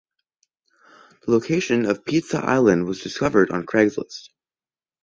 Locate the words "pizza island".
2.03-2.85